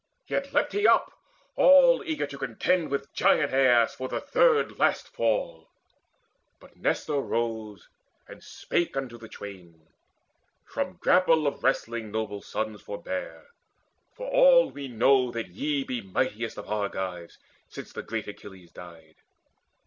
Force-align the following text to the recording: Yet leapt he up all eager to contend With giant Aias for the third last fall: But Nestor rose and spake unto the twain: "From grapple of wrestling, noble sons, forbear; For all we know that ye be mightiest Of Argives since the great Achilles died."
Yet 0.25 0.51
leapt 0.51 0.73
he 0.73 0.87
up 0.87 1.13
all 1.55 2.01
eager 2.03 2.25
to 2.25 2.37
contend 2.39 2.89
With 2.89 3.13
giant 3.13 3.53
Aias 3.53 3.93
for 3.93 4.07
the 4.07 4.19
third 4.19 4.79
last 4.79 5.07
fall: 5.09 5.69
But 6.59 6.75
Nestor 6.75 7.19
rose 7.21 7.87
and 8.27 8.43
spake 8.43 8.97
unto 8.97 9.19
the 9.19 9.29
twain: 9.29 9.89
"From 10.65 10.97
grapple 10.97 11.45
of 11.45 11.63
wrestling, 11.63 12.09
noble 12.09 12.41
sons, 12.41 12.81
forbear; 12.81 13.45
For 14.15 14.27
all 14.27 14.71
we 14.71 14.87
know 14.87 15.29
that 15.33 15.49
ye 15.49 15.83
be 15.83 16.01
mightiest 16.01 16.57
Of 16.57 16.67
Argives 16.67 17.37
since 17.69 17.93
the 17.93 18.01
great 18.01 18.27
Achilles 18.27 18.71
died." 18.71 19.17